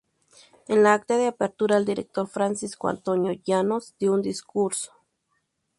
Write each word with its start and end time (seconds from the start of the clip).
En 0.67 0.81
la 0.81 0.95
acta 0.95 1.15
de 1.15 1.27
apertura, 1.27 1.77
el 1.77 1.85
director 1.85 2.27
Francisco 2.27 2.87
Antonio 2.87 3.33
Llanos 3.45 3.93
dió 3.99 4.13
un 4.13 4.23
discurso. 4.23 4.93